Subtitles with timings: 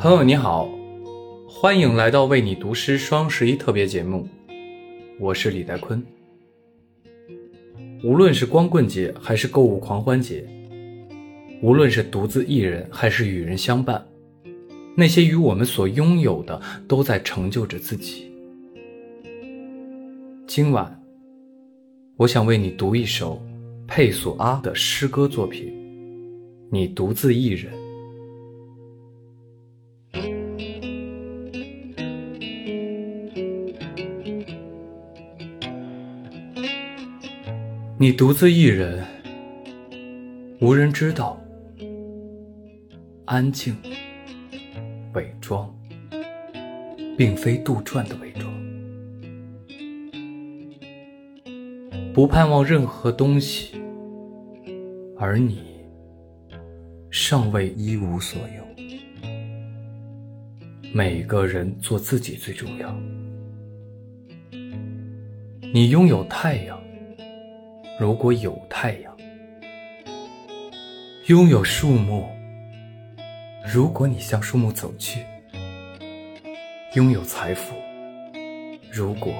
[0.00, 0.70] 朋友你好，
[1.48, 4.28] 欢迎来到为你读诗双十一特别节目，
[5.18, 6.00] 我是李代坤。
[8.04, 10.48] 无论是光棍节还是购物狂欢节，
[11.60, 14.06] 无论是独自一人还是与人相伴，
[14.96, 18.30] 那些与我们所拥有的都在成就着自己。
[20.46, 21.02] 今晚，
[22.16, 23.42] 我想为你读一首
[23.88, 25.74] 佩索阿的诗歌作品。
[26.70, 27.72] 你独自一人，
[38.00, 39.04] 你独自一人，
[40.60, 41.36] 无人知道，
[43.24, 43.76] 安静，
[45.14, 45.68] 伪装，
[47.16, 48.48] 并非杜撰的伪装，
[52.14, 53.74] 不盼望任何东西，
[55.18, 55.66] 而你。
[57.10, 58.62] 尚未一无所有，
[60.94, 62.94] 每个人做自己最重要。
[65.72, 66.77] 你拥有太阳，
[67.98, 69.12] 如果有太阳；
[71.26, 72.28] 拥有树木，
[73.66, 75.24] 如果你向树木走去；
[76.94, 77.74] 拥有财富，
[78.92, 79.34] 如果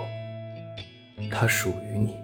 [1.31, 2.17] 它属于你。